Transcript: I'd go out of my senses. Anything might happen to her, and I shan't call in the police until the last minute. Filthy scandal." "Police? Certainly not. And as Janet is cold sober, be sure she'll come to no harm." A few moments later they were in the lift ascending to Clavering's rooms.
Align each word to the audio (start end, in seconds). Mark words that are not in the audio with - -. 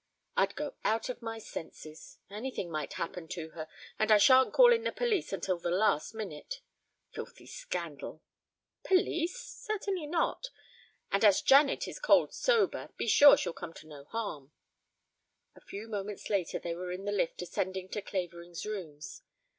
I'd 0.35 0.55
go 0.55 0.73
out 0.83 1.09
of 1.09 1.21
my 1.21 1.37
senses. 1.37 2.17
Anything 2.27 2.71
might 2.71 2.93
happen 2.93 3.27
to 3.27 3.49
her, 3.51 3.67
and 3.99 4.11
I 4.11 4.17
shan't 4.17 4.51
call 4.51 4.73
in 4.73 4.83
the 4.83 4.91
police 4.91 5.31
until 5.31 5.59
the 5.59 5.69
last 5.69 6.15
minute. 6.15 6.61
Filthy 7.11 7.45
scandal." 7.45 8.23
"Police? 8.83 9.39
Certainly 9.39 10.07
not. 10.07 10.49
And 11.11 11.23
as 11.23 11.43
Janet 11.43 11.87
is 11.87 11.99
cold 11.99 12.33
sober, 12.33 12.89
be 12.97 13.05
sure 13.07 13.37
she'll 13.37 13.53
come 13.53 13.73
to 13.73 13.85
no 13.87 14.05
harm." 14.05 14.53
A 15.53 15.61
few 15.61 15.87
moments 15.87 16.31
later 16.31 16.57
they 16.57 16.73
were 16.73 16.91
in 16.91 17.05
the 17.05 17.11
lift 17.11 17.43
ascending 17.43 17.89
to 17.89 18.01
Clavering's 18.01 18.65
rooms. 18.65 19.21